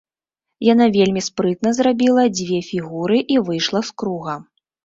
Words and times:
Яна 0.67 0.87
вельмі 0.95 1.21
спрытна 1.27 1.73
зрабіла 1.79 2.23
дзве 2.39 2.57
фігуры 2.71 3.23
і 3.35 3.41
выйшла 3.51 3.87
з 3.93 3.99
круга. 4.03 4.33